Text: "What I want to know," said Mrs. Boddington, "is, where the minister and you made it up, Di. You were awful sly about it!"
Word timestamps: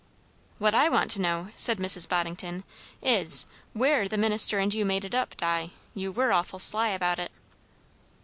"What 0.57 0.73
I 0.73 0.89
want 0.89 1.11
to 1.11 1.21
know," 1.21 1.49
said 1.53 1.77
Mrs. 1.77 2.09
Boddington, 2.09 2.63
"is, 3.03 3.45
where 3.73 4.07
the 4.07 4.17
minister 4.17 4.57
and 4.57 4.73
you 4.73 4.83
made 4.83 5.05
it 5.05 5.13
up, 5.13 5.37
Di. 5.37 5.73
You 5.93 6.11
were 6.11 6.33
awful 6.33 6.57
sly 6.57 6.87
about 6.87 7.19
it!" 7.19 7.31